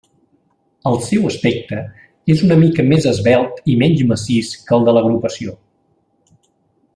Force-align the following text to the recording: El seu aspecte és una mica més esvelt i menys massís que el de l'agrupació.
El 0.91 0.95
seu 1.07 1.27
aspecte 1.31 1.81
és 2.35 2.41
una 2.47 2.57
mica 2.63 2.85
més 2.87 3.05
esvelt 3.11 3.61
i 3.75 3.79
menys 3.83 4.03
massís 4.13 4.51
que 4.65 4.77
el 4.79 4.89
de 4.89 4.97
l'agrupació. 4.99 5.55